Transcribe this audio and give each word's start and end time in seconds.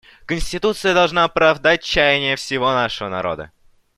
Конституция 0.25 0.95
должна 0.95 1.25
оправдать 1.25 1.83
чаяния 1.83 2.35
всего 2.35 2.71
нашего 2.71 3.07
народа. 3.07 3.51